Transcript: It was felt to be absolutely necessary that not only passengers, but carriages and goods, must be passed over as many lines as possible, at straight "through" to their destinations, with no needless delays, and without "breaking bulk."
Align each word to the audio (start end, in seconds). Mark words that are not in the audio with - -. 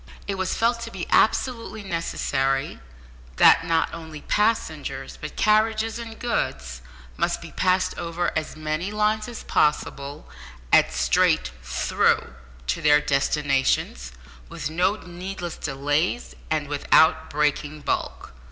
It 0.25 0.33
was 0.33 0.55
felt 0.55 0.79
to 0.81 0.89
be 0.89 1.05
absolutely 1.11 1.83
necessary 1.83 2.79
that 3.35 3.63
not 3.67 3.93
only 3.93 4.21
passengers, 4.21 5.15
but 5.21 5.35
carriages 5.35 5.99
and 5.99 6.17
goods, 6.17 6.81
must 7.17 7.39
be 7.39 7.51
passed 7.51 7.95
over 7.99 8.35
as 8.35 8.55
many 8.57 8.89
lines 8.91 9.27
as 9.27 9.43
possible, 9.43 10.27
at 10.73 10.91
straight 10.91 11.51
"through" 11.61 12.33
to 12.65 12.81
their 12.81 12.99
destinations, 12.99 14.11
with 14.49 14.71
no 14.71 14.95
needless 14.95 15.55
delays, 15.55 16.33
and 16.49 16.67
without 16.67 17.29
"breaking 17.29 17.81
bulk." 17.81 18.33